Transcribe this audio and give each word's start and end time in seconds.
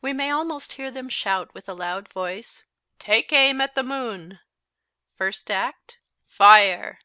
We 0.00 0.12
may 0.12 0.30
almost 0.30 0.72
hear 0.72 0.90
them 0.90 1.08
shout 1.08 1.54
with 1.54 1.68
a 1.68 1.72
loud 1.72 2.12
voice: 2.12 2.64
"Take 2.98 3.32
aim 3.32 3.60
at 3.60 3.76
the 3.76 3.84
moon." 3.84 4.40
First 5.14 5.52
act, 5.52 5.98
"Fire." 6.26 6.98